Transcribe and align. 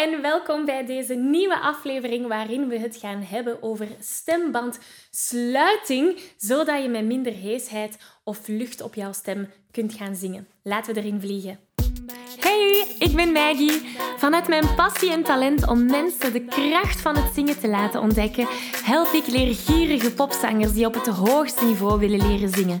en 0.00 0.22
welkom 0.22 0.64
bij 0.64 0.86
deze 0.86 1.14
nieuwe 1.14 1.58
aflevering 1.58 2.26
waarin 2.26 2.68
we 2.68 2.78
het 2.78 2.96
gaan 2.96 3.22
hebben 3.22 3.62
over 3.62 3.88
stembandsluiting, 4.00 6.20
zodat 6.36 6.82
je 6.82 6.88
met 6.88 7.04
minder 7.04 7.32
heesheid 7.32 7.98
of 8.24 8.48
lucht 8.48 8.80
op 8.80 8.94
jouw 8.94 9.12
stem 9.12 9.50
kunt 9.70 9.94
gaan 9.94 10.14
zingen. 10.14 10.48
Laten 10.62 10.94
we 10.94 11.00
erin 11.00 11.20
vliegen. 11.20 11.58
Hey, 12.38 12.94
ik 12.98 13.16
ben 13.16 13.32
Maggie. 13.32 13.96
Vanuit 14.16 14.48
mijn 14.48 14.74
passie 14.74 15.12
en 15.12 15.22
talent 15.22 15.68
om 15.68 15.86
mensen 15.86 16.32
de 16.32 16.44
kracht 16.44 17.00
van 17.00 17.16
het 17.16 17.34
zingen 17.34 17.60
te 17.60 17.68
laten 17.68 18.00
ontdekken, 18.00 18.46
help 18.84 19.12
ik 19.12 19.26
leergierige 19.26 20.12
popzangers 20.12 20.72
die 20.72 20.86
op 20.86 20.94
het 20.94 21.06
hoogste 21.06 21.64
niveau 21.64 21.98
willen 21.98 22.28
leren 22.28 22.48
zingen. 22.48 22.80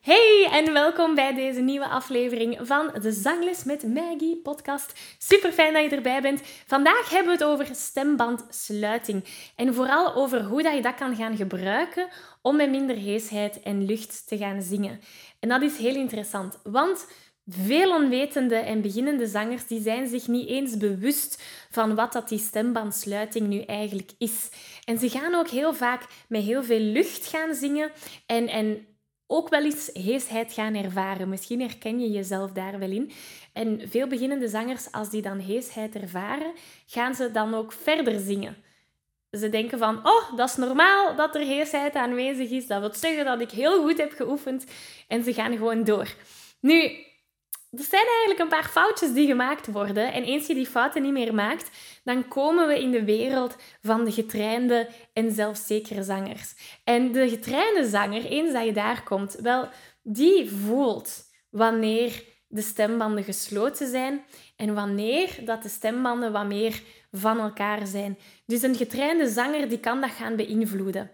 Hey 0.00 0.48
en 0.50 0.72
welkom 0.72 1.14
bij 1.14 1.34
deze 1.34 1.60
nieuwe 1.60 1.88
aflevering 1.88 2.58
van 2.60 2.90
de 3.02 3.12
Zangles 3.12 3.64
met 3.64 3.82
Maggie 3.82 4.36
podcast. 4.36 4.92
Super 5.18 5.52
fijn 5.52 5.72
dat 5.72 5.84
je 5.84 5.96
erbij 5.96 6.22
bent. 6.22 6.40
Vandaag 6.66 7.10
hebben 7.10 7.26
we 7.26 7.44
het 7.44 7.44
over 7.44 7.74
stembandsluiting 7.74 9.24
en 9.56 9.74
vooral 9.74 10.14
over 10.14 10.42
hoe 10.42 10.62
dat 10.62 10.74
je 10.74 10.82
dat 10.82 10.94
kan 10.94 11.16
gaan 11.16 11.36
gebruiken 11.36 12.08
om 12.42 12.56
met 12.56 12.70
minder 12.70 12.96
heesheid 12.96 13.62
en 13.62 13.84
lucht 13.84 14.28
te 14.28 14.36
gaan 14.36 14.62
zingen. 14.62 15.00
En 15.40 15.48
dat 15.48 15.62
is 15.62 15.76
heel 15.76 15.94
interessant, 15.94 16.58
want 16.62 17.06
veel 17.48 17.94
onwetende 17.94 18.56
en 18.56 18.82
beginnende 18.82 19.26
zangers 19.26 19.66
die 19.66 19.82
zijn 19.82 20.08
zich 20.08 20.28
niet 20.28 20.48
eens 20.48 20.76
bewust 20.76 21.42
van 21.70 21.94
wat 21.94 22.12
dat 22.12 22.28
die 22.28 22.38
stembandsluiting 22.38 23.48
nu 23.48 23.60
eigenlijk 23.60 24.10
is. 24.18 24.48
En 24.84 24.98
ze 24.98 25.10
gaan 25.10 25.34
ook 25.34 25.48
heel 25.48 25.74
vaak 25.74 26.02
met 26.28 26.42
heel 26.42 26.64
veel 26.64 26.80
lucht 26.80 27.26
gaan 27.26 27.54
zingen 27.54 27.90
en, 28.26 28.48
en 28.48 28.86
ook 29.30 29.48
wel 29.48 29.64
eens 29.64 29.90
heesheid 29.92 30.52
gaan 30.52 30.74
ervaren. 30.74 31.28
Misschien 31.28 31.60
herken 31.60 32.00
je 32.00 32.10
jezelf 32.10 32.52
daar 32.52 32.78
wel 32.78 32.90
in. 32.90 33.10
En 33.52 33.80
veel 33.88 34.06
beginnende 34.06 34.48
zangers, 34.48 34.92
als 34.92 35.10
die 35.10 35.22
dan 35.22 35.38
heesheid 35.38 35.94
ervaren, 35.94 36.52
gaan 36.86 37.14
ze 37.14 37.30
dan 37.30 37.54
ook 37.54 37.72
verder 37.72 38.20
zingen. 38.20 38.56
Ze 39.30 39.48
denken 39.48 39.78
van, 39.78 40.06
oh, 40.06 40.36
dat 40.36 40.48
is 40.48 40.56
normaal 40.56 41.16
dat 41.16 41.34
er 41.34 41.40
heesheid 41.40 41.94
aanwezig 41.94 42.50
is. 42.50 42.66
Dat 42.66 42.80
wil 42.80 42.94
zeggen 42.94 43.24
dat 43.24 43.40
ik 43.40 43.50
heel 43.50 43.82
goed 43.82 43.98
heb 43.98 44.12
geoefend. 44.12 44.64
En 45.08 45.24
ze 45.24 45.34
gaan 45.34 45.56
gewoon 45.56 45.84
door. 45.84 46.14
Nu, 46.60 46.90
er 47.70 47.84
zijn 47.84 48.06
eigenlijk 48.06 48.40
een 48.40 48.58
paar 48.58 48.68
foutjes 48.68 49.12
die 49.12 49.26
gemaakt 49.26 49.66
worden. 49.66 50.12
En 50.12 50.22
eens 50.22 50.46
je 50.46 50.54
die 50.54 50.66
fouten 50.66 51.02
niet 51.02 51.12
meer 51.12 51.34
maakt, 51.34 51.70
dan 52.04 52.28
komen 52.28 52.66
we 52.66 52.80
in 52.80 52.90
de 52.90 53.04
wereld 53.04 53.56
van 53.82 54.04
de 54.04 54.12
getrainde 54.12 54.88
en 55.12 55.32
zelfzekere 55.32 56.02
zangers. 56.02 56.54
En 56.84 57.12
de 57.12 57.28
getrainde 57.28 57.88
zanger, 57.88 58.24
eens 58.24 58.52
dat 58.52 58.64
je 58.64 58.72
daar 58.72 59.02
komt, 59.02 59.36
wel, 59.42 59.68
die 60.02 60.50
voelt 60.50 61.24
wanneer 61.50 62.24
de 62.48 62.62
stembanden 62.62 63.24
gesloten 63.24 63.88
zijn 63.88 64.24
en 64.56 64.74
wanneer 64.74 65.38
dat 65.44 65.62
de 65.62 65.68
stembanden 65.68 66.32
wat 66.32 66.46
meer 66.46 66.82
van 67.12 67.40
elkaar 67.40 67.86
zijn. 67.86 68.18
Dus 68.46 68.62
een 68.62 68.76
getrainde 68.76 69.28
zanger 69.28 69.68
die 69.68 69.80
kan 69.80 70.00
dat 70.00 70.10
gaan 70.10 70.36
beïnvloeden. 70.36 71.10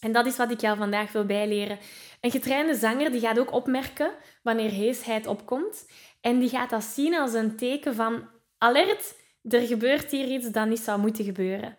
En 0.00 0.12
dat 0.12 0.26
is 0.26 0.36
wat 0.36 0.50
ik 0.50 0.60
jou 0.60 0.76
vandaag 0.76 1.12
wil 1.12 1.24
bijleren. 1.24 1.78
Een 2.20 2.30
getrainde 2.30 2.74
zanger 2.74 3.10
die 3.10 3.20
gaat 3.20 3.38
ook 3.38 3.52
opmerken 3.52 4.10
wanneer 4.42 4.70
heesheid 4.70 5.26
opkomt. 5.26 5.86
En 6.20 6.38
die 6.38 6.48
gaat 6.48 6.70
dat 6.70 6.84
zien 6.84 7.14
als 7.14 7.32
een 7.32 7.56
teken 7.56 7.94
van 7.94 8.28
alert, 8.58 9.14
er 9.48 9.66
gebeurt 9.66 10.10
hier 10.10 10.26
iets 10.26 10.50
dat 10.50 10.66
niet 10.66 10.80
zou 10.80 11.00
moeten 11.00 11.24
gebeuren. 11.24 11.76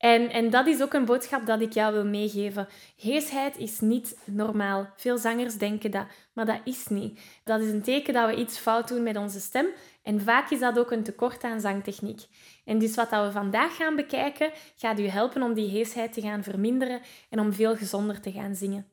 En, 0.00 0.30
en 0.30 0.50
dat 0.50 0.66
is 0.66 0.82
ook 0.82 0.92
een 0.92 1.04
boodschap 1.04 1.46
dat 1.46 1.60
ik 1.60 1.72
jou 1.72 1.92
wil 1.92 2.04
meegeven. 2.04 2.68
Heesheid 2.96 3.58
is 3.58 3.80
niet 3.80 4.16
normaal. 4.24 4.88
Veel 4.96 5.18
zangers 5.18 5.56
denken 5.56 5.90
dat, 5.90 6.06
maar 6.32 6.46
dat 6.46 6.60
is 6.64 6.86
niet. 6.86 7.20
Dat 7.44 7.60
is 7.60 7.70
een 7.70 7.82
teken 7.82 8.14
dat 8.14 8.28
we 8.28 8.36
iets 8.36 8.58
fout 8.58 8.88
doen 8.88 9.02
met 9.02 9.16
onze 9.16 9.40
stem. 9.40 9.66
En 10.02 10.20
vaak 10.20 10.50
is 10.50 10.58
dat 10.58 10.78
ook 10.78 10.90
een 10.90 11.02
tekort 11.02 11.44
aan 11.44 11.60
zangtechniek. 11.60 12.20
En 12.64 12.78
dus 12.78 12.94
wat 12.94 13.10
we 13.10 13.28
vandaag 13.32 13.76
gaan 13.76 13.96
bekijken, 13.96 14.50
gaat 14.76 15.00
u 15.00 15.06
helpen 15.06 15.42
om 15.42 15.54
die 15.54 15.70
heesheid 15.70 16.12
te 16.12 16.20
gaan 16.20 16.42
verminderen 16.42 17.00
en 17.28 17.40
om 17.40 17.52
veel 17.52 17.76
gezonder 17.76 18.20
te 18.20 18.32
gaan 18.32 18.54
zingen. 18.54 18.86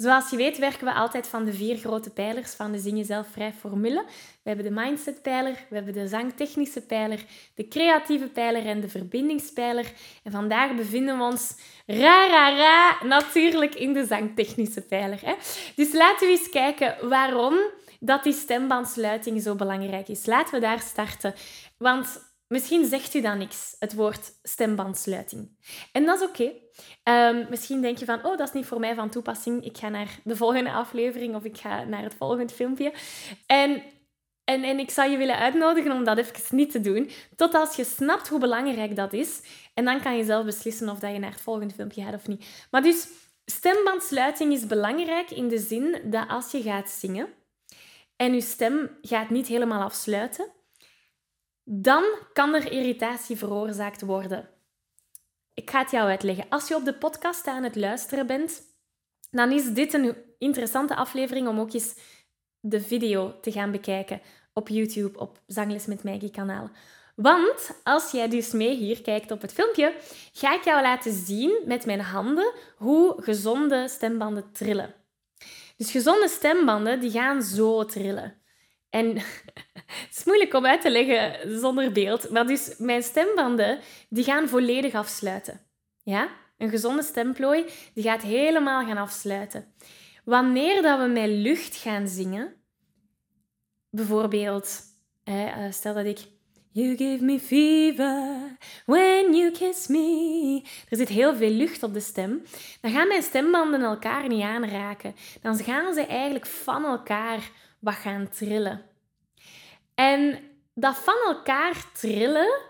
Zoals 0.00 0.30
je 0.30 0.36
weet 0.36 0.58
werken 0.58 0.84
we 0.84 0.92
altijd 0.92 1.26
van 1.26 1.44
de 1.44 1.52
vier 1.52 1.76
grote 1.76 2.10
pijlers 2.10 2.54
van 2.54 2.72
de 2.72 2.78
Zing 2.78 2.96
Jezelf 2.96 3.26
Vrij 3.32 3.52
formule. 3.52 4.04
We 4.42 4.48
hebben 4.48 4.64
de 4.64 4.80
mindset-pijler, 4.80 5.64
we 5.68 5.74
hebben 5.76 5.94
de 5.94 6.08
zangtechnische 6.08 6.80
pijler, 6.80 7.24
de 7.54 7.68
creatieve 7.68 8.26
pijler 8.26 8.66
en 8.66 8.80
de 8.80 8.88
verbindingspijler. 8.88 9.92
En 10.22 10.32
vandaag 10.32 10.74
bevinden 10.74 11.18
we 11.18 11.24
ons 11.24 11.54
ra, 11.86 12.26
ra, 12.28 12.56
ra, 12.56 13.06
natuurlijk 13.06 13.74
in 13.74 13.92
de 13.92 14.04
zangtechnische 14.04 14.80
pijler. 14.80 15.20
Hè? 15.24 15.34
Dus 15.74 15.92
laten 15.92 16.26
we 16.26 16.32
eens 16.32 16.48
kijken 16.48 17.08
waarom 17.08 17.54
dat 18.00 18.22
die 18.22 18.32
stembandsluiting 18.32 19.42
zo 19.42 19.54
belangrijk 19.54 20.08
is. 20.08 20.26
Laten 20.26 20.54
we 20.54 20.60
daar 20.60 20.80
starten. 20.80 21.34
Want 21.78 22.28
Misschien 22.52 22.86
zegt 22.86 23.14
u 23.14 23.20
dan 23.20 23.38
niks, 23.38 23.76
het 23.78 23.94
woord 23.94 24.32
stembandsluiting. 24.42 25.56
En 25.92 26.04
dat 26.04 26.20
is 26.20 26.28
oké. 26.28 26.52
Ehm, 27.02 27.46
misschien 27.48 27.80
denk 27.80 27.98
je 27.98 28.04
van, 28.04 28.24
oh, 28.24 28.36
dat 28.36 28.48
is 28.48 28.52
niet 28.52 28.66
voor 28.66 28.80
mij 28.80 28.94
van 28.94 29.10
toepassing. 29.10 29.64
Ik 29.64 29.78
ga 29.78 29.88
naar 29.88 30.18
de 30.24 30.36
volgende 30.36 30.72
aflevering 30.72 31.34
of 31.34 31.44
ik 31.44 31.56
ga 31.56 31.84
naar 31.84 32.02
het 32.02 32.14
volgende 32.14 32.52
filmpje. 32.52 32.92
En, 33.46 33.82
en, 34.44 34.62
en 34.62 34.78
ik 34.78 34.90
zou 34.90 35.10
je 35.10 35.16
willen 35.16 35.38
uitnodigen 35.38 35.92
om 35.92 36.04
dat 36.04 36.18
even 36.18 36.56
niet 36.56 36.70
te 36.70 36.80
doen, 36.80 37.10
tot 37.36 37.54
als 37.54 37.76
je 37.76 37.84
snapt 37.84 38.28
hoe 38.28 38.40
belangrijk 38.40 38.96
dat 38.96 39.12
is. 39.12 39.40
En 39.74 39.84
dan 39.84 40.00
kan 40.00 40.16
je 40.16 40.24
zelf 40.24 40.44
beslissen 40.44 40.88
of 40.88 40.98
dat 40.98 41.12
je 41.12 41.18
naar 41.18 41.32
het 41.32 41.40
volgende 41.40 41.74
filmpje 41.74 42.02
gaat 42.02 42.14
of 42.14 42.26
niet. 42.26 42.46
Maar 42.70 42.82
dus, 42.82 43.08
stembandsluiting 43.44 44.52
is 44.52 44.66
belangrijk 44.66 45.30
in 45.30 45.48
de 45.48 45.58
zin 45.58 46.00
dat 46.04 46.28
als 46.28 46.50
je 46.50 46.62
gaat 46.62 46.90
zingen 46.90 47.28
en 48.20 48.34
je 48.34 48.40
stem 48.40 48.90
gaat 49.02 49.30
niet 49.30 49.46
helemaal 49.46 49.82
afsluiten, 49.82 50.52
dan 51.64 52.04
kan 52.32 52.54
er 52.54 52.72
irritatie 52.72 53.36
veroorzaakt 53.36 54.00
worden. 54.00 54.48
Ik 55.54 55.70
ga 55.70 55.78
het 55.78 55.90
jou 55.90 56.08
uitleggen. 56.08 56.46
Als 56.48 56.68
je 56.68 56.74
op 56.74 56.84
de 56.84 56.94
podcast 56.94 57.46
aan 57.46 57.62
het 57.62 57.76
luisteren 57.76 58.26
bent, 58.26 58.62
dan 59.30 59.52
is 59.52 59.72
dit 59.72 59.92
een 59.92 60.16
interessante 60.38 60.96
aflevering 60.96 61.48
om 61.48 61.60
ook 61.60 61.72
eens 61.72 61.94
de 62.60 62.80
video 62.80 63.40
te 63.40 63.52
gaan 63.52 63.70
bekijken 63.70 64.20
op 64.52 64.68
YouTube, 64.68 65.18
op 65.18 65.40
Zangles 65.46 65.86
met 65.86 66.04
Maggie 66.04 66.30
kanaal. 66.30 66.70
Want 67.14 67.80
als 67.82 68.10
jij 68.10 68.28
dus 68.28 68.52
mee 68.52 68.76
hier 68.76 69.02
kijkt 69.02 69.30
op 69.30 69.40
het 69.40 69.52
filmpje, 69.52 69.94
ga 70.32 70.54
ik 70.54 70.64
jou 70.64 70.82
laten 70.82 71.12
zien 71.12 71.62
met 71.66 71.86
mijn 71.86 72.00
handen 72.00 72.52
hoe 72.76 73.22
gezonde 73.22 73.88
stembanden 73.88 74.52
trillen. 74.52 74.99
Dus 75.80 75.90
gezonde 75.90 76.28
stembanden 76.28 77.00
die 77.00 77.10
gaan 77.10 77.42
zo 77.42 77.84
trillen. 77.84 78.34
En 78.90 79.16
het 80.06 80.16
is 80.16 80.24
moeilijk 80.24 80.54
om 80.54 80.66
uit 80.66 80.80
te 80.80 80.90
leggen 80.90 81.58
zonder 81.58 81.92
beeld, 81.92 82.30
maar 82.30 82.46
dus 82.46 82.74
mijn 82.78 83.02
stembanden 83.02 83.78
die 84.08 84.24
gaan 84.24 84.48
volledig 84.48 84.94
afsluiten. 84.94 85.60
Ja? 86.02 86.28
Een 86.58 86.68
gezonde 86.68 87.02
stemplooi 87.02 87.64
die 87.94 88.04
gaat 88.04 88.22
helemaal 88.22 88.86
gaan 88.86 88.96
afsluiten. 88.96 89.74
Wanneer 90.24 90.82
dat 90.82 90.98
we 90.98 91.06
met 91.06 91.28
lucht 91.28 91.76
gaan 91.76 92.08
zingen, 92.08 92.54
bijvoorbeeld, 93.90 94.80
eh, 95.24 95.70
stel 95.70 95.94
dat 95.94 96.06
ik 96.06 96.18
You 96.72 96.96
give 96.96 97.24
me 97.24 97.40
fever 97.40 98.56
when 98.86 99.34
you 99.34 99.39
kiss 99.50 99.86
me. 99.86 100.62
Er 100.88 100.96
zit 100.96 101.08
heel 101.08 101.36
veel 101.36 101.50
lucht 101.50 101.82
op 101.82 101.94
de 101.94 102.00
stem. 102.00 102.42
Dan 102.80 102.90
gaan 102.90 103.08
mijn 103.08 103.22
stembanden 103.22 103.82
elkaar 103.82 104.28
niet 104.28 104.42
aanraken. 104.42 105.14
Dan 105.42 105.56
gaan 105.56 105.94
ze 105.94 106.06
eigenlijk 106.06 106.46
van 106.46 106.84
elkaar 106.84 107.50
wat 107.78 107.94
gaan 107.94 108.28
trillen. 108.28 108.82
En 109.94 110.38
dat 110.74 110.96
van 110.96 111.18
elkaar 111.26 111.74
trillen, 111.92 112.60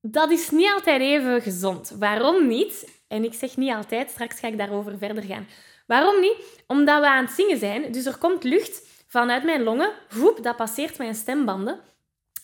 dat 0.00 0.30
is 0.30 0.50
niet 0.50 0.72
altijd 0.72 1.00
even 1.00 1.42
gezond. 1.42 1.94
Waarom 1.98 2.46
niet? 2.46 3.00
En 3.08 3.24
ik 3.24 3.34
zeg 3.34 3.56
niet 3.56 3.72
altijd, 3.72 4.10
straks 4.10 4.38
ga 4.38 4.48
ik 4.48 4.58
daarover 4.58 4.98
verder 4.98 5.22
gaan. 5.22 5.46
Waarom 5.86 6.20
niet? 6.20 6.62
Omdat 6.66 7.00
we 7.00 7.08
aan 7.08 7.24
het 7.24 7.34
zingen 7.34 7.58
zijn. 7.58 7.92
Dus 7.92 8.06
er 8.06 8.18
komt 8.18 8.44
lucht 8.44 8.82
vanuit 9.06 9.44
mijn 9.44 9.62
longen. 9.62 9.92
Voep, 10.08 10.42
dat 10.42 10.56
passeert 10.56 10.98
mijn 10.98 11.14
stembanden. 11.14 11.80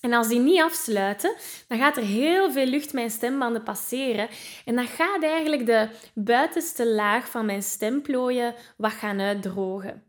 En 0.07 0.13
als 0.13 0.29
die 0.29 0.41
niet 0.41 0.61
afsluiten, 0.61 1.35
dan 1.69 1.79
gaat 1.79 1.97
er 1.97 2.03
heel 2.03 2.53
veel 2.53 2.67
lucht 2.67 2.93
mijn 2.93 3.11
stembanden 3.11 3.63
passeren. 3.63 4.29
En 4.65 4.75
dan 4.75 4.87
gaat 4.87 5.23
eigenlijk 5.23 5.67
de 5.67 5.89
buitenste 6.15 6.87
laag 6.87 7.31
van 7.31 7.47
mijn 7.47 7.63
stemplooien 7.63 8.55
wat 8.77 8.93
gaan 8.93 9.21
uitdrogen. 9.21 10.03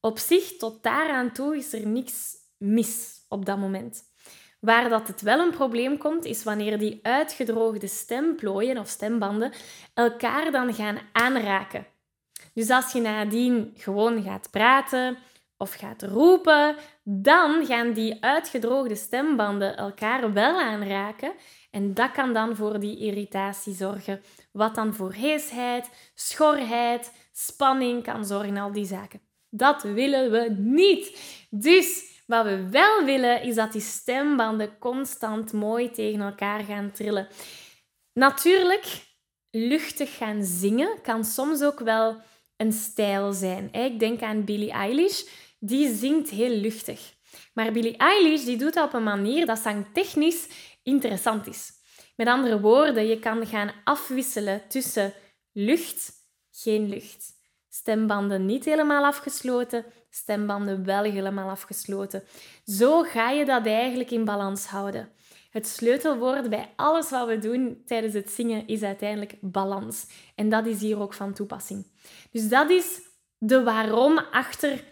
Op 0.00 0.18
zich, 0.18 0.56
tot 0.56 0.82
daaraan 0.82 1.32
toe, 1.32 1.56
is 1.56 1.72
er 1.72 1.86
niks 1.86 2.36
mis 2.58 3.24
op 3.28 3.44
dat 3.46 3.58
moment. 3.58 4.02
Waar 4.60 4.88
dat 4.88 5.08
het 5.08 5.20
wel 5.20 5.38
een 5.38 5.50
probleem 5.50 5.98
komt, 5.98 6.24
is 6.24 6.44
wanneer 6.44 6.78
die 6.78 6.98
uitgedroogde 7.02 7.86
stemplooien 7.86 8.78
of 8.78 8.88
stembanden 8.88 9.52
elkaar 9.94 10.50
dan 10.50 10.74
gaan 10.74 10.98
aanraken. 11.12 11.86
Dus 12.54 12.70
als 12.70 12.92
je 12.92 13.00
nadien 13.00 13.74
gewoon 13.76 14.22
gaat 14.22 14.50
praten 14.50 15.18
of 15.56 15.74
gaat 15.74 16.02
roepen, 16.02 16.76
dan 17.04 17.66
gaan 17.66 17.92
die 17.92 18.24
uitgedroogde 18.24 18.94
stembanden 18.94 19.76
elkaar 19.76 20.32
wel 20.32 20.60
aanraken. 20.60 21.32
En 21.70 21.94
dat 21.94 22.10
kan 22.10 22.32
dan 22.32 22.56
voor 22.56 22.80
die 22.80 22.98
irritatie 22.98 23.74
zorgen, 23.74 24.22
wat 24.52 24.74
dan 24.74 24.94
voor 24.94 25.12
heesheid, 25.12 25.90
schorheid, 26.14 27.12
spanning 27.32 28.02
kan 28.02 28.24
zorgen, 28.24 28.56
al 28.56 28.72
die 28.72 28.84
zaken. 28.84 29.20
Dat 29.50 29.82
willen 29.82 30.30
we 30.30 30.54
niet. 30.58 31.20
Dus 31.50 32.20
wat 32.26 32.44
we 32.44 32.68
wel 32.70 33.04
willen, 33.04 33.42
is 33.42 33.54
dat 33.54 33.72
die 33.72 33.80
stembanden 33.80 34.78
constant 34.78 35.52
mooi 35.52 35.90
tegen 35.90 36.20
elkaar 36.20 36.64
gaan 36.64 36.90
trillen. 36.90 37.28
Natuurlijk, 38.12 39.04
luchtig 39.50 40.16
gaan 40.16 40.42
zingen 40.42 41.00
kan 41.02 41.24
soms 41.24 41.62
ook 41.62 41.80
wel 41.80 42.16
een 42.56 42.72
stijl 42.72 43.32
zijn. 43.32 43.72
Ik 43.72 43.98
denk 43.98 44.22
aan 44.22 44.44
Billie 44.44 44.70
Eilish, 44.70 45.22
die 45.64 45.94
zingt 45.94 46.30
heel 46.30 46.56
luchtig. 46.56 47.14
Maar 47.54 47.72
Billie 47.72 47.96
Eilish 47.96 48.44
die 48.44 48.56
doet 48.56 48.74
dat 48.74 48.86
op 48.86 48.92
een 48.92 49.02
manier 49.02 49.46
dat 49.46 49.58
zangtechnisch 49.58 50.48
interessant 50.82 51.46
is. 51.46 51.70
Met 52.16 52.26
andere 52.26 52.60
woorden, 52.60 53.06
je 53.06 53.18
kan 53.18 53.46
gaan 53.46 53.72
afwisselen 53.84 54.62
tussen 54.68 55.12
lucht, 55.52 56.12
geen 56.50 56.88
lucht. 56.88 57.30
Stembanden 57.68 58.46
niet 58.46 58.64
helemaal 58.64 59.04
afgesloten, 59.04 59.84
stembanden 60.10 60.84
wel 60.84 61.02
helemaal 61.02 61.50
afgesloten. 61.50 62.22
Zo 62.64 63.02
ga 63.02 63.30
je 63.30 63.44
dat 63.44 63.66
eigenlijk 63.66 64.10
in 64.10 64.24
balans 64.24 64.66
houden. 64.66 65.08
Het 65.50 65.66
sleutelwoord 65.66 66.50
bij 66.50 66.72
alles 66.76 67.10
wat 67.10 67.26
we 67.26 67.38
doen 67.38 67.82
tijdens 67.86 68.14
het 68.14 68.30
zingen 68.30 68.66
is 68.66 68.82
uiteindelijk 68.82 69.34
balans. 69.40 70.06
En 70.34 70.48
dat 70.48 70.66
is 70.66 70.80
hier 70.80 71.00
ook 71.00 71.14
van 71.14 71.32
toepassing. 71.32 71.86
Dus 72.30 72.48
dat 72.48 72.70
is 72.70 73.00
de 73.38 73.62
waarom 73.62 74.18
achter 74.18 74.91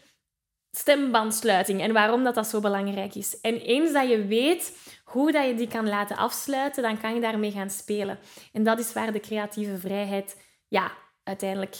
stembandsluiting 0.70 1.80
en 1.80 1.92
waarom 1.92 2.24
dat, 2.24 2.34
dat 2.34 2.46
zo 2.46 2.60
belangrijk 2.60 3.14
is. 3.14 3.40
En 3.40 3.60
eens 3.60 3.92
dat 3.92 4.08
je 4.08 4.24
weet 4.24 4.76
hoe 5.04 5.32
dat 5.32 5.46
je 5.46 5.54
die 5.54 5.68
kan 5.68 5.88
laten 5.88 6.16
afsluiten, 6.16 6.82
dan 6.82 7.00
kan 7.00 7.14
je 7.14 7.20
daarmee 7.20 7.50
gaan 7.50 7.70
spelen. 7.70 8.18
En 8.52 8.62
dat 8.62 8.78
is 8.78 8.92
waar 8.92 9.12
de 9.12 9.20
creatieve 9.20 9.78
vrijheid 9.78 10.42
ja, 10.68 10.92
uiteindelijk 11.24 11.76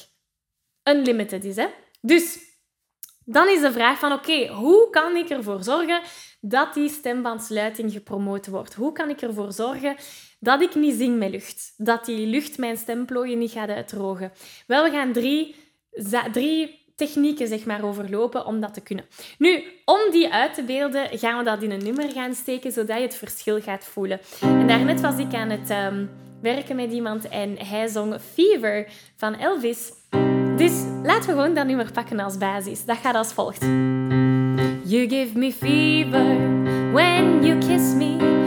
unlimited 0.85 1.45
is. 1.45 1.57
Hè? 1.57 1.67
Dus 2.01 2.49
dan 3.25 3.49
is 3.49 3.61
de 3.61 3.73
vraag 3.73 3.99
van 3.99 4.13
oké, 4.13 4.47
hoe 4.49 4.91
kan 4.91 5.17
ik 5.17 5.29
ervoor 5.29 5.63
zorgen 5.63 6.01
dat 6.41 6.75
die 6.75 6.89
stembandsluiting 6.89 7.93
gepromoot 7.93 8.47
wordt? 8.47 8.75
Hoe 8.75 8.93
kan 8.93 9.09
ik 9.09 9.23
ervoor 9.23 9.53
zorgen 9.53 9.97
dat 10.41 10.63
ik 10.63 10.75
niet 10.75 10.95
zing 10.95 11.19
met 11.19 11.31
lucht? 11.31 11.75
Dat 11.77 12.05
die 12.05 12.27
lucht 12.27 12.59
mijn 12.59 12.77
stemplooien 12.77 13.39
niet 13.39 13.51
gaat 13.51 13.69
uitdrogen? 13.69 14.33
Wel, 14.67 14.85
we 14.85 14.91
gaan 14.91 15.13
drie, 15.13 15.57
drie 16.33 16.80
technieken 17.06 17.49
zeg 17.49 17.64
maar, 17.64 17.85
overlopen 17.85 18.47
om 18.47 18.61
dat 18.61 18.75
te 18.75 18.81
kunnen. 18.81 19.05
Nu, 19.38 19.62
om 19.85 20.11
die 20.11 20.32
uit 20.32 20.55
te 20.55 20.62
beelden, 20.62 21.19
gaan 21.19 21.38
we 21.38 21.44
dat 21.44 21.62
in 21.62 21.70
een 21.70 21.85
nummer 21.85 22.11
gaan 22.11 22.35
steken, 22.35 22.73
zodat 22.73 22.97
je 22.97 23.02
het 23.02 23.17
verschil 23.17 23.61
gaat 23.61 23.85
voelen. 23.85 24.20
En 24.41 24.67
daarnet 24.67 25.00
was 25.00 25.19
ik 25.19 25.35
aan 25.35 25.50
het 25.50 25.70
um, 25.70 26.11
werken 26.43 26.76
met 26.76 26.93
iemand 26.93 27.29
en 27.29 27.58
hij 27.58 27.88
zong 27.88 28.17
Fever 28.32 28.88
van 29.17 29.35
Elvis. 29.35 29.93
Dus 30.56 30.73
laten 31.02 31.26
we 31.26 31.32
gewoon 31.32 31.55
dat 31.55 31.67
nummer 31.67 31.93
pakken 31.93 32.20
als 32.20 32.38
basis. 32.38 32.85
Dat 32.85 32.97
gaat 32.97 33.14
als 33.14 33.32
volgt. 33.32 33.62
You 34.85 35.08
give 35.08 35.38
me 35.38 35.53
fever 35.53 36.37
when 36.93 37.44
you 37.44 37.58
kiss 37.58 37.94
me. 37.94 38.40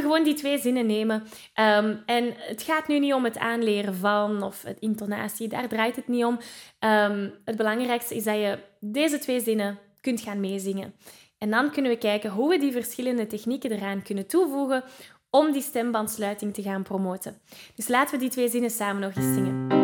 Gewoon 0.00 0.24
die 0.24 0.34
twee 0.34 0.58
zinnen 0.58 0.86
nemen. 0.86 1.22
Um, 1.54 2.02
en 2.06 2.34
het 2.36 2.62
gaat 2.62 2.88
nu 2.88 2.98
niet 2.98 3.12
om 3.12 3.24
het 3.24 3.38
aanleren 3.38 3.94
van 3.94 4.42
of 4.42 4.62
het 4.62 4.78
intonatie. 4.78 5.48
Daar 5.48 5.68
draait 5.68 5.96
het 5.96 6.08
niet 6.08 6.24
om. 6.24 6.38
Um, 6.80 7.34
het 7.44 7.56
belangrijkste 7.56 8.14
is 8.14 8.24
dat 8.24 8.34
je 8.34 8.58
deze 8.80 9.18
twee 9.18 9.40
zinnen 9.40 9.78
kunt 10.00 10.20
gaan 10.20 10.40
meezingen. 10.40 10.94
En 11.38 11.50
dan 11.50 11.70
kunnen 11.70 11.90
we 11.90 11.98
kijken 11.98 12.30
hoe 12.30 12.48
we 12.48 12.58
die 12.58 12.72
verschillende 12.72 13.26
technieken 13.26 13.72
eraan 13.72 14.02
kunnen 14.02 14.26
toevoegen 14.26 14.84
om 15.30 15.52
die 15.52 15.62
stembandsluiting 15.62 16.54
te 16.54 16.62
gaan 16.62 16.82
promoten. 16.82 17.38
Dus 17.74 17.88
laten 17.88 18.14
we 18.14 18.20
die 18.20 18.30
twee 18.30 18.48
zinnen 18.48 18.70
samen 18.70 19.00
nog 19.00 19.14
eens 19.14 19.34
zingen. 19.34 19.78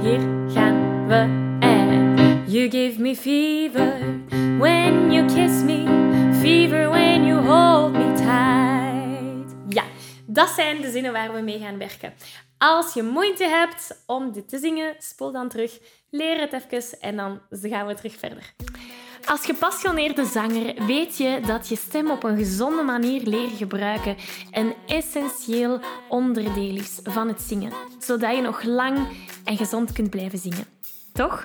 Hier 0.00 0.20
gaan 0.54 1.06
we 1.06 1.46
en 1.66 1.88
You 2.48 2.70
give 2.70 2.98
me 2.98 3.14
fever 3.14 4.22
when 4.58 5.12
you 5.12 5.26
kiss 5.26 5.62
me, 5.62 5.84
fever 6.40 6.88
when 6.88 7.26
you 7.26 7.42
hold 7.42 7.92
me 7.92 8.16
tight. 8.16 8.57
Dat 10.38 10.48
zijn 10.48 10.80
de 10.80 10.90
zinnen 10.90 11.12
waar 11.12 11.32
we 11.32 11.40
mee 11.40 11.58
gaan 11.58 11.78
werken. 11.78 12.14
Als 12.58 12.94
je 12.94 13.02
moeite 13.02 13.44
hebt 13.44 14.02
om 14.06 14.32
dit 14.32 14.48
te 14.48 14.58
zingen, 14.58 14.94
spoel 14.98 15.32
dan 15.32 15.48
terug, 15.48 15.78
leer 16.10 16.40
het 16.40 16.52
even 16.52 17.00
en 17.00 17.16
dan 17.16 17.40
gaan 17.50 17.86
we 17.86 17.94
terug 17.94 18.16
verder. 18.18 18.54
Als 19.26 19.44
gepassioneerde 19.44 20.24
zanger 20.24 20.86
weet 20.86 21.16
je 21.16 21.40
dat 21.46 21.68
je 21.68 21.76
stem 21.76 22.10
op 22.10 22.22
een 22.22 22.36
gezonde 22.36 22.82
manier 22.82 23.22
leren 23.22 23.56
gebruiken 23.56 24.16
een 24.50 24.74
essentieel 24.86 25.80
onderdeel 26.08 26.76
is 26.76 27.00
van 27.02 27.28
het 27.28 27.40
zingen, 27.40 27.72
zodat 27.98 28.34
je 28.34 28.42
nog 28.42 28.62
lang 28.62 29.08
en 29.44 29.56
gezond 29.56 29.92
kunt 29.92 30.10
blijven 30.10 30.38
zingen. 30.38 30.66
Toch? 31.12 31.44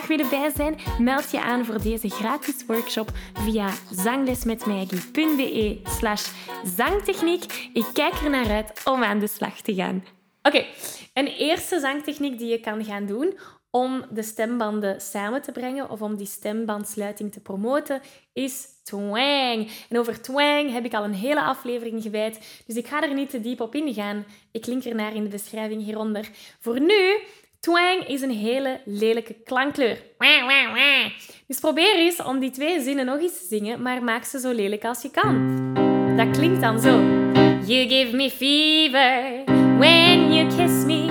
willen 0.00 0.28
bij 0.28 0.50
zijn, 0.56 0.78
meld 0.98 1.30
je 1.30 1.40
aan 1.40 1.64
voor 1.64 1.82
deze 1.82 2.08
gratis 2.08 2.66
workshop 2.66 3.10
via 3.32 3.70
zanglesmetmaggie.be 3.90 5.80
slash 5.84 6.30
zangtechniek. 6.76 7.70
Ik 7.72 7.86
kijk 7.92 8.14
er 8.14 8.30
naar 8.30 8.50
uit 8.50 8.80
om 8.84 9.02
aan 9.02 9.18
de 9.18 9.26
slag 9.26 9.60
te 9.60 9.74
gaan. 9.74 10.04
Oké, 10.42 10.64
een 11.14 11.26
eerste 11.26 11.80
zangtechniek 11.80 12.38
die 12.38 12.48
je 12.48 12.60
kan 12.60 12.84
gaan 12.84 13.06
doen 13.06 13.38
om 13.70 14.04
de 14.10 14.22
stembanden 14.22 15.00
samen 15.00 15.42
te 15.42 15.52
brengen 15.52 15.90
of 15.90 16.02
om 16.02 16.16
die 16.16 16.26
stembandsluiting 16.26 17.32
te 17.32 17.40
promoten, 17.40 18.00
is 18.32 18.66
twang. 18.82 19.70
En 19.88 19.98
over 19.98 20.22
twang 20.22 20.72
heb 20.72 20.84
ik 20.84 20.94
al 20.94 21.04
een 21.04 21.14
hele 21.14 21.42
aflevering 21.42 22.02
gewijd, 22.02 22.62
dus 22.66 22.76
ik 22.76 22.86
ga 22.86 23.02
er 23.02 23.14
niet 23.14 23.30
te 23.30 23.40
diep 23.40 23.60
op 23.60 23.74
ingaan. 23.74 24.24
Ik 24.50 24.66
link 24.66 24.84
ernaar 24.84 25.14
in 25.14 25.22
de 25.22 25.28
beschrijving 25.28 25.82
hieronder. 25.82 26.28
Voor 26.60 26.80
nu, 26.80 27.18
Twang 27.62 28.06
is 28.06 28.20
een 28.20 28.30
hele 28.30 28.80
lelijke 28.84 29.34
klankkleur. 29.44 30.02
Dus 31.46 31.60
probeer 31.60 31.94
eens 31.94 32.22
om 32.22 32.38
die 32.38 32.50
twee 32.50 32.80
zinnen 32.80 33.06
nog 33.06 33.20
eens 33.20 33.38
te 33.38 33.46
zingen, 33.48 33.82
maar 33.82 34.04
maak 34.04 34.24
ze 34.24 34.40
zo 34.40 34.52
lelijk 34.52 34.84
als 34.84 35.02
je 35.02 35.10
kan. 35.10 35.74
Dat 36.16 36.30
klinkt 36.30 36.60
dan 36.60 36.80
zo. 36.80 37.00
You 37.66 37.88
give 37.88 38.16
me 38.16 38.30
fever 38.30 39.44
when 39.78 40.34
you 40.34 40.48
kiss 40.48 40.84
me. 40.84 41.06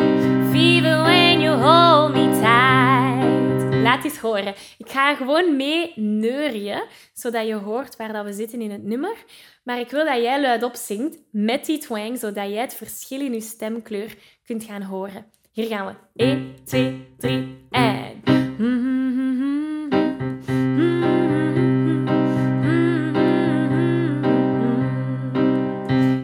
Fever 0.52 1.02
when 1.02 1.42
you 1.42 1.62
hold 1.62 2.14
me 2.14 2.30
tight. 2.30 3.82
Laat 3.84 4.04
eens 4.04 4.18
horen. 4.18 4.54
Ik 4.78 4.90
ga 4.90 5.16
gewoon 5.16 5.56
mee 5.56 5.92
neurien, 5.96 6.84
zodat 7.14 7.48
je 7.48 7.54
hoort 7.54 7.96
waar 7.96 8.14
dat 8.14 8.26
we 8.26 8.34
zitten 8.34 8.62
in 8.62 8.72
het 8.72 8.84
nummer. 8.84 9.16
Maar 9.64 9.80
ik 9.80 9.90
wil 9.90 10.06
dat 10.06 10.22
jij 10.22 10.42
luidop 10.42 10.76
zingt 10.76 11.18
met 11.32 11.66
die 11.66 11.78
twang, 11.78 12.20
zodat 12.20 12.50
jij 12.50 12.62
het 12.62 12.74
verschil 12.74 13.20
in 13.20 13.34
je 13.34 13.42
stemkleur 13.42 14.16
kunt 14.46 14.64
gaan 14.64 14.82
horen. 14.82 15.40
Hier 15.52 15.68
gaan 15.68 15.86
we. 15.86 15.94
1, 16.16 16.56
2, 16.64 17.16
3 17.18 17.68
en... 17.70 18.22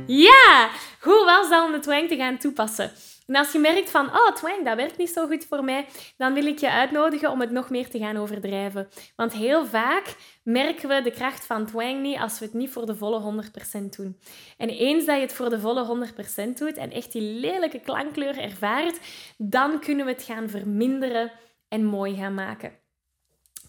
Ja! 0.08 0.70
Hoe 1.02 1.26
was 1.26 1.50
dat 1.50 1.66
om 1.66 1.72
de 1.72 1.80
twang 1.80 2.08
te 2.08 2.16
gaan 2.16 2.38
toepassen? 2.38 2.92
En 3.28 3.36
als 3.36 3.52
je 3.52 3.60
merkt 3.60 3.90
van, 3.90 4.06
oh, 4.06 4.32
twang, 4.36 4.66
dat 4.66 4.76
werkt 4.76 4.98
niet 4.98 5.10
zo 5.10 5.28
goed 5.28 5.46
voor 5.46 5.64
mij, 5.64 5.86
dan 6.18 6.34
wil 6.34 6.46
ik 6.46 6.60
je 6.60 6.72
uitnodigen 6.72 7.32
om 7.32 7.42
het 7.42 7.52
nog 7.52 7.70
meer 7.70 7.90
te 7.90 7.98
gaan 7.98 8.18
overdrijven. 8.18 8.88
Want 9.16 9.34
heel 9.34 9.66
vaak 9.66 10.16
merken 10.44 10.90
we 10.90 11.02
de 11.02 11.12
kracht 11.12 11.46
van 11.46 11.66
twang 11.66 12.02
niet 12.02 12.18
als 12.18 12.40
we 12.40 12.46
het 12.46 12.54
niet 12.54 12.70
voor 12.70 12.86
de 12.86 12.96
volle 12.96 13.44
100% 13.80 13.90
doen. 13.98 14.20
En 14.58 14.70
eens 14.70 15.06
dat 15.06 15.16
je 15.16 15.22
het 15.22 15.34
voor 15.34 15.50
de 15.50 15.60
volle 15.60 16.12
100% 16.48 16.54
doet 16.54 16.78
en 16.78 16.92
echt 16.92 17.12
die 17.12 17.40
lelijke 17.40 17.80
klankkleur 17.80 18.38
ervaart, 18.38 19.00
dan 19.38 19.80
kunnen 19.80 20.06
we 20.06 20.12
het 20.12 20.24
gaan 20.24 20.50
verminderen 20.50 21.32
en 21.68 21.86
mooi 21.86 22.16
gaan 22.16 22.34
maken. 22.34 22.87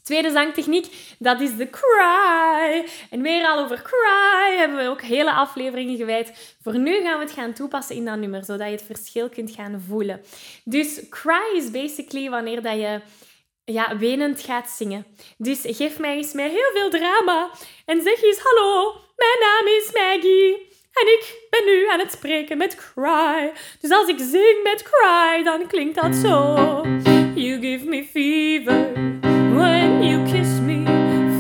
Tweede 0.09 0.31
zangtechniek, 0.31 0.87
dat 1.19 1.41
is 1.41 1.57
de 1.57 1.71
cry. 1.71 2.85
En 3.11 3.21
meer 3.21 3.47
al 3.47 3.59
over 3.59 3.83
cry 3.83 4.57
hebben 4.57 4.77
we 4.77 4.89
ook 4.89 5.03
hele 5.03 5.33
afleveringen 5.33 5.97
gewijd. 5.97 6.57
Voor 6.63 6.79
nu 6.79 7.03
gaan 7.03 7.19
we 7.19 7.25
het 7.25 7.35
gaan 7.35 7.53
toepassen 7.53 7.97
in 7.97 8.05
dat 8.05 8.19
nummer, 8.19 8.45
zodat 8.45 8.67
je 8.67 8.73
het 8.73 8.83
verschil 8.87 9.29
kunt 9.29 9.51
gaan 9.51 9.83
voelen. 9.89 10.21
Dus 10.65 11.01
cry 11.11 11.57
is 11.57 11.71
basically 11.71 12.31
wanneer 12.31 12.63
dat 12.63 12.75
je 12.75 13.01
ja, 13.65 13.97
wenend 13.99 14.41
gaat 14.41 14.71
zingen. 14.71 15.07
Dus 15.37 15.61
geef 15.63 15.99
mij 15.99 16.17
eens 16.17 16.33
met 16.33 16.51
heel 16.51 16.71
veel 16.75 16.91
drama 16.91 17.51
en 17.85 18.03
zeg 18.03 18.23
eens 18.23 18.39
hallo, 18.43 18.93
mijn 19.17 19.39
naam 19.41 19.67
is 19.67 19.91
Maggie. 19.93 20.55
En 20.93 21.07
ik 21.07 21.47
ben 21.51 21.65
nu 21.65 21.89
aan 21.89 21.99
het 21.99 22.13
spreken 22.13 22.59
met 22.59 22.75
cry. 22.95 23.53
Dus 23.81 23.91
als 23.91 24.09
ik 24.09 24.19
zing 24.19 24.63
met 24.63 24.83
cry, 24.83 25.43
dan 25.43 25.67
klinkt 25.67 25.95
dat 25.95 26.15
zo. 26.15 26.55
You 27.35 27.61
give 27.61 27.85
me 27.85 28.05
fever 28.05 29.17
when 29.59 30.03
you 30.03 30.25
kiss 30.25 30.61
me, 30.61 30.85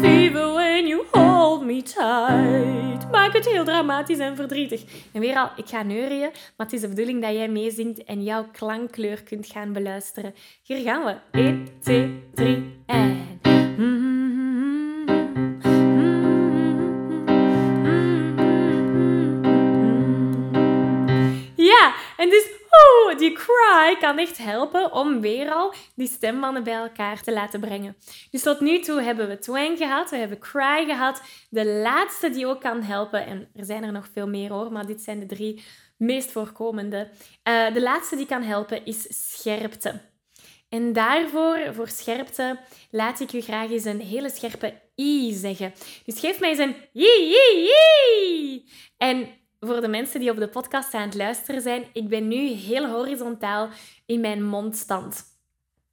fever 0.00 0.52
when 0.52 0.86
you 0.86 1.04
hold 1.10 1.64
me 1.64 1.82
tight. 1.82 3.10
Maak 3.10 3.32
het 3.32 3.48
heel 3.48 3.64
dramatisch 3.64 4.18
en 4.18 4.36
verdrietig. 4.36 4.84
En 5.12 5.20
weer 5.20 5.36
al, 5.36 5.50
ik 5.56 5.68
ga 5.68 5.82
neurien, 5.82 6.30
maar 6.56 6.66
het 6.66 6.72
is 6.72 6.80
de 6.80 6.88
bedoeling 6.88 7.22
dat 7.22 7.32
jij 7.32 7.48
meezingt 7.48 8.04
en 8.04 8.22
jouw 8.22 8.46
klankkleur 8.52 9.22
kunt 9.22 9.46
gaan 9.46 9.72
beluisteren. 9.72 10.34
Hier 10.62 10.82
gaan 10.82 11.04
we. 11.04 11.38
1, 11.38 11.68
2, 11.80 12.22
3 12.34 12.82
en... 12.86 13.16
Ja, 13.42 14.17
Die 23.28 23.36
cry 23.36 23.96
kan 24.00 24.18
echt 24.18 24.38
helpen 24.38 24.92
om 24.92 25.20
weer 25.20 25.52
al 25.52 25.74
die 25.94 26.08
stembanden 26.08 26.64
bij 26.64 26.74
elkaar 26.74 27.22
te 27.22 27.32
laten 27.32 27.60
brengen. 27.60 27.96
Dus 28.30 28.42
tot 28.42 28.60
nu 28.60 28.80
toe 28.80 29.02
hebben 29.02 29.28
we 29.28 29.38
twang 29.38 29.78
gehad, 29.78 30.10
we 30.10 30.16
hebben 30.16 30.38
cry 30.38 30.84
gehad. 30.86 31.22
De 31.50 31.66
laatste 31.66 32.30
die 32.30 32.46
ook 32.46 32.60
kan 32.60 32.82
helpen, 32.82 33.26
en 33.26 33.48
er 33.54 33.64
zijn 33.64 33.84
er 33.84 33.92
nog 33.92 34.08
veel 34.12 34.28
meer 34.28 34.52
hoor, 34.52 34.72
maar 34.72 34.86
dit 34.86 35.02
zijn 35.02 35.20
de 35.20 35.26
drie 35.26 35.64
meest 35.96 36.32
voorkomende. 36.32 37.10
Uh, 37.48 37.74
de 37.74 37.82
laatste 37.82 38.16
die 38.16 38.26
kan 38.26 38.42
helpen 38.42 38.84
is 38.84 39.06
scherpte. 39.08 40.00
En 40.68 40.92
daarvoor, 40.92 41.58
voor 41.74 41.88
scherpte, 41.88 42.58
laat 42.90 43.20
ik 43.20 43.32
u 43.32 43.40
graag 43.40 43.70
eens 43.70 43.84
een 43.84 44.00
hele 44.00 44.30
scherpe 44.30 44.74
i 44.96 45.32
zeggen. 45.32 45.72
Dus 46.04 46.20
geef 46.20 46.40
mij 46.40 46.48
eens 46.48 46.58
een 46.58 46.76
i, 46.94 47.06
i, 47.06 47.68
i. 47.68 48.64
En 48.96 49.28
voor 49.60 49.80
de 49.80 49.88
mensen 49.88 50.20
die 50.20 50.30
op 50.30 50.36
de 50.36 50.48
podcast 50.48 50.94
aan 50.94 51.02
het 51.02 51.14
luisteren 51.14 51.60
zijn, 51.60 51.86
ik 51.92 52.08
ben 52.08 52.28
nu 52.28 52.48
heel 52.48 52.88
horizontaal 52.88 53.68
in 54.06 54.20
mijn 54.20 54.44
mondstand. 54.44 55.24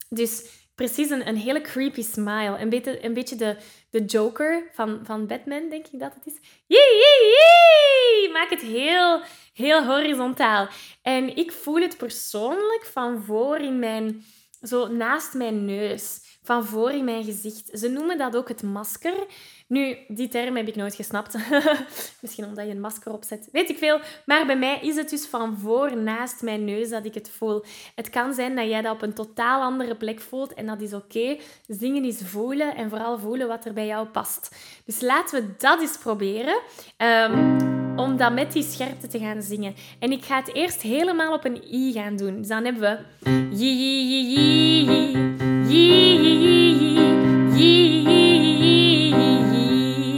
Dus 0.10 0.46
precies 0.76 1.10
een, 1.10 1.36
hele 1.36 1.62
creepy 1.62 2.02
smile. 2.02 2.58
Een 2.58 2.70
beetje, 2.70 3.06
een 3.06 3.14
beetje 3.14 3.36
de, 3.36 3.58
de 3.90 4.06
Joker 4.06 4.70
van, 4.74 5.00
van 5.04 5.28
Batman, 5.28 5.70
denk 5.70 5.88
ik 5.88 6.00
dat 6.00 6.14
het 6.14 6.26
is. 6.26 6.40
Yee, 6.68 6.80
yee, 6.80 7.34
yee! 7.34 8.32
Maak 8.32 8.50
het 8.50 8.62
heel, 8.62 9.22
heel 9.54 9.86
horizontaal. 9.86 10.68
En 11.02 11.36
ik 11.36 11.52
voel 11.52 11.82
het 11.82 11.98
persoonlijk 11.98 12.86
van 12.92 13.24
voor 13.24 13.58
in 13.58 13.80
mijn, 13.80 14.24
zo 14.62 14.88
naast 14.88 15.34
mijn 15.34 15.66
neus 15.66 16.25
van 16.46 16.66
voor 16.66 16.92
in 16.92 17.04
mijn 17.04 17.24
gezicht. 17.24 17.70
Ze 17.74 17.88
noemen 17.88 18.18
dat 18.18 18.36
ook 18.36 18.48
het 18.48 18.64
masker. 18.64 19.26
Nu, 19.68 19.98
die 20.08 20.28
term 20.28 20.56
heb 20.56 20.68
ik 20.68 20.76
nooit 20.76 20.96
gesnapt. 20.96 21.36
Misschien 22.22 22.46
omdat 22.46 22.66
je 22.66 22.72
een 22.72 22.80
masker 22.80 23.14
opzet. 23.14 23.50
Weet 23.52 23.70
ik 23.70 23.78
veel. 23.78 24.00
Maar 24.26 24.46
bij 24.46 24.58
mij 24.58 24.80
is 24.82 24.96
het 24.96 25.10
dus 25.10 25.26
van 25.26 25.58
voor 25.58 25.98
naast 25.98 26.42
mijn 26.42 26.66
neus 26.66 26.90
dat 26.90 27.06
ik 27.06 27.14
het 27.14 27.30
voel. 27.30 27.64
Het 27.96 28.10
kan 28.10 28.34
zijn 28.34 28.56
dat 28.56 28.70
jij 28.70 28.82
dat 28.82 28.94
op 28.94 29.02
een 29.02 29.14
totaal 29.14 29.62
andere 29.62 29.96
plek 29.96 30.22
voelt. 30.22 30.54
En 30.54 30.66
dat 30.66 30.82
is 30.82 30.94
oké. 30.94 31.38
Zingen 31.68 32.04
is 32.04 32.22
voelen. 32.24 32.76
En 32.76 32.90
vooral 32.90 33.20
voelen 33.20 33.48
wat 33.48 33.66
er 33.66 33.74
bij 33.74 33.86
jou 33.86 34.08
past. 34.08 34.56
Dus 34.86 35.02
laten 35.02 35.42
we 35.42 35.54
dat 35.58 35.82
eens 35.82 35.98
proberen. 35.98 36.62
Um, 36.98 37.74
om 37.96 38.18
dat 38.18 38.34
met 38.34 38.52
die 38.52 38.64
scherpte 38.64 39.08
te 39.08 39.20
gaan 39.20 39.42
zingen. 39.42 39.76
En 40.00 40.12
ik 40.12 40.26
ga 40.26 40.36
het 40.36 40.54
eerst 40.54 40.82
helemaal 40.82 41.34
op 41.34 41.46
een 41.46 41.64
i 41.74 41.92
gaan 41.92 42.16
doen. 42.16 42.38
Dus 42.38 42.48
dan 42.48 42.64
hebben 42.64 42.82
we... 42.82 42.98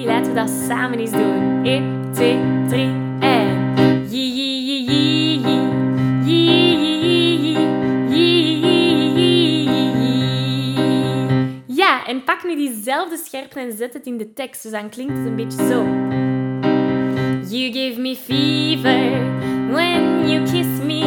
Laten 0.06 0.34
we 0.34 0.34
dat 0.34 0.50
samen 0.68 1.00
eens 1.00 1.12
doen. 1.12 1.64
1, 1.64 2.12
2, 2.14 2.38
3 2.68 2.82
en... 3.20 3.58
Ja, 11.66 12.06
en 12.06 12.24
pak 12.24 12.44
nu 12.44 12.56
diezelfde 12.56 13.18
scherpte 13.18 13.60
en 13.60 13.78
zet 13.78 13.94
het 13.94 14.06
in 14.06 14.18
de 14.18 14.34
tekst. 14.34 14.64
Dus 14.64 14.72
dan 14.72 14.90
klinkt 14.90 15.14
het 15.14 15.26
een 15.26 15.36
beetje 15.36 15.68
zo. 15.68 15.84
You 17.56 17.72
give 17.72 18.00
me 18.02 18.16
fever 18.16 19.57
when 19.72 20.30
you 20.30 20.44
kiss 20.44 20.82
me, 20.84 21.02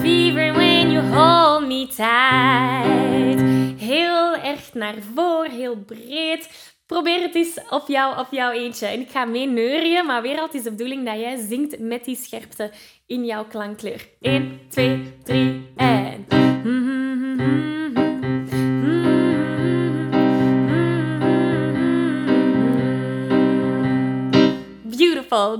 fever 0.00 0.52
when 0.52 0.90
you 0.90 1.00
hold 1.00 1.66
me 1.66 1.86
tight. 1.86 3.40
Heel 3.80 4.36
erg 4.36 4.74
naar 4.74 4.94
voren, 5.14 5.50
heel 5.50 5.76
breed. 5.76 6.72
Probeer 6.86 7.20
het 7.20 7.34
eens 7.34 7.60
op 7.70 7.88
jou, 7.88 8.18
op 8.18 8.26
jouw 8.30 8.50
eentje. 8.50 8.86
En 8.86 9.00
ik 9.00 9.10
ga 9.10 9.24
mee 9.24 9.46
neurien, 9.46 10.06
maar 10.06 10.22
weer 10.22 10.38
altijd 10.38 10.54
is 10.54 10.62
de 10.62 10.70
bedoeling 10.70 11.06
dat 11.06 11.18
jij 11.18 11.36
zingt 11.36 11.78
met 11.78 12.04
die 12.04 12.16
scherpte 12.16 12.70
in 13.06 13.24
jouw 13.24 13.44
klankkleur. 13.44 14.08
1, 14.20 14.60
2, 14.68 15.12
3 15.22 15.72
en... 15.76 16.26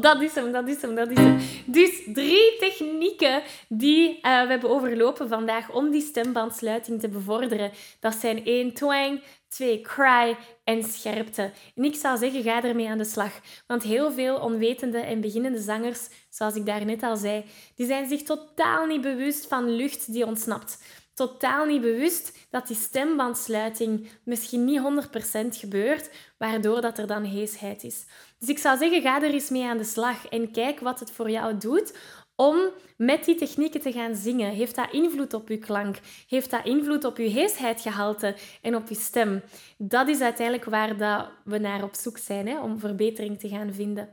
Dat 0.03 0.23
is 0.23 0.35
hem, 0.35 0.53
dat 0.53 0.69
is 0.69 0.83
hem, 0.83 0.95
dat 0.95 1.11
is 1.11 1.17
hem. 1.17 1.39
Dus 1.67 2.03
drie 2.13 2.57
technieken 2.59 3.43
die 3.69 4.09
uh, 4.09 4.21
we 4.23 4.49
hebben 4.49 4.71
overlopen 4.71 5.29
vandaag 5.29 5.71
om 5.71 5.91
die 5.91 6.03
stembandsluiting 6.03 7.01
te 7.01 7.09
bevorderen. 7.09 7.71
Dat 8.01 8.15
zijn 8.15 8.45
één 8.45 8.73
twang, 8.73 9.23
twee 9.49 9.81
cry 9.81 10.37
en 10.65 10.83
scherpte. 10.83 11.51
En 11.75 11.85
ik 11.85 11.95
zou 11.95 12.19
zeggen, 12.19 12.43
ga 12.43 12.65
ermee 12.65 12.89
aan 12.89 12.99
de 12.99 13.05
slag. 13.05 13.41
Want 13.67 13.83
heel 13.83 14.13
veel 14.13 14.37
onwetende 14.37 14.99
en 14.99 15.21
beginnende 15.21 15.61
zangers, 15.61 16.09
zoals 16.31 16.55
ik 16.55 16.67
daarnet 16.67 17.03
al 17.03 17.17
zei, 17.17 17.45
die 17.77 17.87
zijn 17.87 18.09
zich 18.09 18.23
totaal 18.23 18.87
niet 18.87 19.01
bewust 19.01 19.47
van 19.47 19.71
lucht 19.71 20.13
die 20.13 20.27
ontsnapt 20.27 20.79
totaal 21.15 21.65
niet 21.65 21.81
bewust 21.81 22.39
dat 22.51 22.67
die 22.67 22.77
stembandsluiting 22.77 24.09
misschien 24.25 24.65
niet 24.65 24.81
100% 24.81 25.47
gebeurt, 25.49 26.11
waardoor 26.39 26.81
dat 26.81 26.99
er 26.99 27.07
dan 27.07 27.25
heesheid 27.25 27.85
is. 27.85 28.05
Dus 28.39 28.49
ik 28.49 28.59
zou 28.59 28.79
zeggen, 28.79 29.03
ga 29.03 29.23
er 29.23 29.33
eens 29.33 29.51
mee 29.51 29.65
aan 29.65 29.79
de 29.79 29.85
slag 29.85 30.29
en 30.29 30.51
kijk 30.51 30.81
wat 30.81 31.01
het 31.01 31.11
voor 31.11 31.31
jou 31.31 31.59
doet 31.59 31.93
om 32.37 32.57
met 32.97 33.25
die 33.25 33.35
technieken 33.35 33.81
te 33.81 33.93
gaan 33.93 34.15
zingen. 34.15 34.53
Heeft 34.53 34.77
dat 34.77 34.93
invloed 34.93 35.35
op 35.35 35.49
je 35.49 35.59
klank? 35.59 35.97
Heeft 36.29 36.51
dat 36.51 36.65
invloed 36.65 37.05
op 37.05 37.17
je 37.17 37.29
heesheidsgehalte 37.29 38.35
en 38.63 38.77
op 38.77 38.89
je 38.89 38.95
stem? 38.95 39.43
Dat 39.79 40.09
is 40.09 40.21
uiteindelijk 40.21 40.71
waar 40.71 40.97
dat 40.97 41.29
we 41.45 41.59
naar 41.59 41.83
op 41.83 41.95
zoek 41.95 42.19
zijn, 42.19 42.49
hè, 42.49 42.61
om 42.61 42.79
verbetering 42.79 43.39
te 43.39 43.49
gaan 43.49 43.75
vinden. 43.75 44.09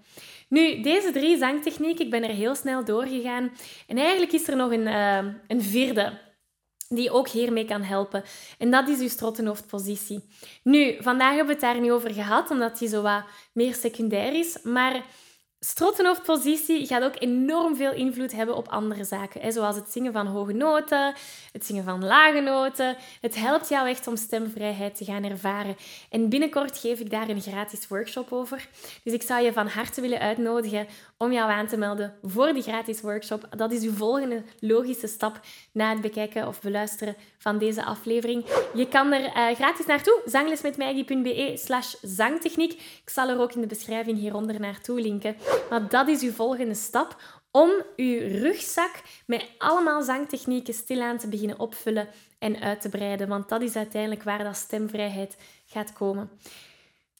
Nu, 0.47 0.81
deze 0.81 1.11
drie 1.11 1.37
zangtechnieken, 1.37 2.05
ik 2.05 2.11
ben 2.11 2.23
er 2.23 2.35
heel 2.35 2.55
snel 2.55 2.85
doorgegaan. 2.85 3.51
En 3.87 3.97
eigenlijk 3.97 4.31
is 4.31 4.47
er 4.47 4.55
nog 4.55 4.71
een, 4.71 4.87
uh, 4.87 5.17
een 5.47 5.61
vierde 5.61 6.27
die 6.89 7.11
ook 7.11 7.27
hiermee 7.27 7.65
kan 7.65 7.81
helpen. 7.81 8.23
En 8.57 8.71
dat 8.71 8.87
is 8.87 8.99
uw 8.99 9.07
strottenhoofdpositie. 9.07 10.23
Nu, 10.63 10.97
vandaag 10.99 11.29
hebben 11.35 11.45
we 11.45 11.51
het 11.51 11.61
daar 11.61 11.79
niet 11.79 11.91
over 11.91 12.13
gehad, 12.13 12.51
omdat 12.51 12.79
die 12.79 12.89
zo 12.89 13.01
wat 13.01 13.23
meer 13.51 13.75
secundair 13.75 14.33
is. 14.33 14.57
Maar 14.63 15.03
strottenhoofdpositie 15.59 16.87
gaat 16.87 17.03
ook 17.03 17.15
enorm 17.19 17.75
veel 17.75 17.93
invloed 17.93 18.31
hebben 18.31 18.55
op 18.55 18.67
andere 18.67 19.03
zaken. 19.03 19.51
Zoals 19.51 19.75
het 19.75 19.91
zingen 19.91 20.11
van 20.13 20.27
hoge 20.27 20.53
noten, 20.53 21.13
het 21.51 21.65
zingen 21.65 21.83
van 21.83 22.05
lage 22.05 22.39
noten. 22.39 22.95
Het 23.21 23.35
helpt 23.35 23.69
jou 23.69 23.89
echt 23.89 24.07
om 24.07 24.15
stemvrijheid 24.15 24.95
te 24.95 25.05
gaan 25.05 25.23
ervaren. 25.23 25.75
En 26.09 26.29
binnenkort 26.29 26.77
geef 26.77 26.99
ik 26.99 27.09
daar 27.09 27.29
een 27.29 27.41
gratis 27.41 27.87
workshop 27.87 28.31
over. 28.31 28.67
Dus 29.03 29.13
ik 29.13 29.21
zou 29.21 29.43
je 29.43 29.53
van 29.53 29.67
harte 29.67 30.01
willen 30.01 30.19
uitnodigen 30.19 30.87
om 31.17 31.31
jou 31.31 31.51
aan 31.51 31.67
te 31.67 31.77
melden 31.77 32.13
voor 32.21 32.53
die 32.53 32.63
gratis 32.63 33.01
workshop. 33.01 33.47
Dat 33.57 33.71
is 33.71 33.83
uw 33.83 33.93
volgende 33.93 34.43
logische 34.59 35.07
stap 35.07 35.39
na 35.71 35.89
het 35.89 36.01
bekijken 36.01 36.47
of 36.47 36.61
beluisteren 36.61 37.15
van 37.37 37.57
deze 37.57 37.85
aflevering. 37.85 38.45
Je 38.73 38.87
kan 38.87 39.13
er 39.13 39.23
uh, 39.23 39.55
gratis 39.55 39.85
naartoe, 39.85 40.21
zanglesmetmaggie.be 40.25 41.53
slash 41.55 41.93
zangtechniek. 42.01 42.71
Ik 42.71 43.09
zal 43.09 43.29
er 43.29 43.39
ook 43.39 43.53
in 43.53 43.61
de 43.61 43.67
beschrijving 43.67 44.17
hieronder 44.17 44.59
naartoe 44.59 45.01
linken. 45.01 45.35
Maar 45.69 45.89
dat 45.89 46.07
is 46.07 46.21
uw 46.21 46.31
volgende 46.31 46.73
stap 46.73 47.15
om 47.51 47.69
uw 47.95 48.19
rugzak 48.19 48.91
met 49.25 49.45
allemaal 49.57 50.01
zangtechnieken 50.01 50.73
stilaan 50.73 51.17
te 51.17 51.27
beginnen 51.27 51.59
opvullen 51.59 52.07
en 52.39 52.61
uit 52.61 52.81
te 52.81 52.89
breiden. 52.89 53.27
Want 53.27 53.49
dat 53.49 53.61
is 53.61 53.75
uiteindelijk 53.75 54.23
waar 54.23 54.43
dat 54.43 54.55
stemvrijheid 54.55 55.37
gaat 55.65 55.93
komen. 55.93 56.29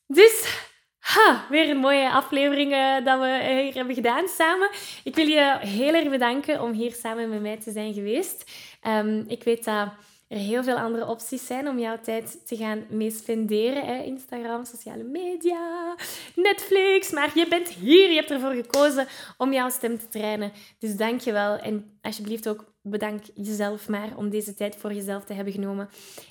Dus 0.08 0.68
Ha, 1.00 1.46
weer 1.50 1.70
een 1.70 1.78
mooie 1.78 2.12
aflevering 2.12 2.72
uh, 2.72 3.06
dat 3.06 3.20
we 3.20 3.62
hier 3.64 3.74
hebben 3.74 3.96
gedaan 3.96 4.28
samen. 4.28 4.70
Ik 5.04 5.16
wil 5.16 5.28
je 5.28 5.58
heel 5.60 5.94
erg 5.94 6.10
bedanken 6.10 6.62
om 6.62 6.72
hier 6.72 6.94
samen 6.94 7.30
met 7.30 7.42
mij 7.42 7.58
te 7.58 7.72
zijn 7.72 7.94
geweest. 7.94 8.52
Um, 8.88 9.26
ik 9.28 9.44
weet 9.44 9.64
dat 9.64 9.88
er 10.30 10.38
heel 10.38 10.64
veel 10.64 10.76
andere 10.76 11.08
opties 11.08 11.46
zijn 11.46 11.68
om 11.68 11.80
jouw 11.80 12.00
tijd 12.02 12.48
te 12.48 12.56
gaan 12.56 12.86
mee 12.90 13.12
spenderen. 13.12 13.86
Hè? 13.86 14.04
Instagram, 14.04 14.66
sociale 14.66 15.04
media, 15.04 15.96
Netflix. 16.36 17.12
Maar 17.12 17.32
je 17.36 17.48
bent 17.48 17.68
hier, 17.68 18.10
je 18.10 18.16
hebt 18.16 18.32
ervoor 18.32 18.54
gekozen 18.54 19.08
om 19.38 19.54
jouw 19.54 19.70
stem 19.70 19.98
te 19.98 20.08
trainen. 20.08 20.52
Dus 20.80 20.96
dank 20.96 21.22
je 21.22 21.32
wel. 21.32 21.58
En 21.58 21.98
alsjeblieft 22.02 22.50
ook 22.50 22.74
bedank 22.82 23.24
jezelf 23.36 23.88
maar 23.88 24.10
om 24.16 24.30
deze 24.30 24.54
tijd 24.54 24.76
voor 24.76 24.94
jezelf 24.94 25.24
te 25.24 25.34
hebben 25.34 25.54
genomen. 25.54 25.90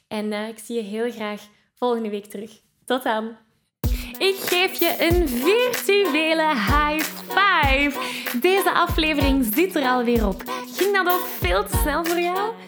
En 0.09 0.33
uh, 0.33 0.49
ik 0.49 0.59
zie 0.59 0.77
je 0.77 0.83
heel 0.83 1.11
graag 1.11 1.49
volgende 1.75 2.11
week 2.11 2.27
terug. 2.27 2.61
Tot 2.85 3.03
dan! 3.03 3.37
Ik 4.19 4.37
geef 4.37 4.79
je 4.79 4.97
een 4.99 5.29
virtuele 5.29 6.49
high 6.49 7.05
five. 7.29 8.01
Deze 8.41 8.73
aflevering 8.73 9.55
zit 9.55 9.77
er 9.77 9.83
alweer 9.83 10.27
op. 10.27 10.43
Ging 10.77 10.97
dat 10.97 11.13
ook 11.13 11.27
veel 11.27 11.65
te 11.65 11.77
snel 11.77 12.05
voor 12.05 12.21
jou? 12.21 12.68